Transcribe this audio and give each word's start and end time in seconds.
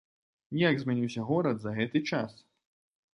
Як 0.61 0.79
змяніўся 0.83 1.25
горад 1.27 1.57
за 1.65 1.73
гэты 1.77 2.01
час? 2.09 2.33